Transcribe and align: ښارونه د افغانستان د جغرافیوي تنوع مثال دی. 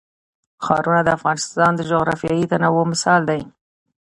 ښارونه 0.65 1.01
د 1.03 1.09
افغانستان 1.17 1.71
د 1.75 1.81
جغرافیوي 1.91 2.45
تنوع 2.51 2.85
مثال 2.93 3.21
دی. 3.29 3.41